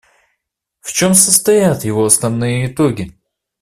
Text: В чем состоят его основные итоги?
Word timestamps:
В 0.79 0.93
чем 0.93 1.13
состоят 1.13 1.83
его 1.85 2.05
основные 2.05 2.73
итоги? 2.73 3.13